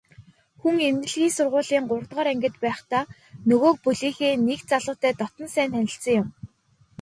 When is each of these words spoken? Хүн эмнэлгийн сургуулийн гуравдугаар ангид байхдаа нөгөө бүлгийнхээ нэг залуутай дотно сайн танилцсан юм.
Хүн 0.59 0.75
эмнэлгийн 0.87 1.31
сургуулийн 1.37 1.85
гуравдугаар 1.89 2.29
ангид 2.33 2.55
байхдаа 2.63 3.03
нөгөө 3.49 3.71
бүлгийнхээ 3.83 4.33
нэг 4.47 4.59
залуутай 4.69 5.13
дотно 5.19 5.45
сайн 5.55 5.69
танилцсан 5.73 6.13
юм. 6.21 6.27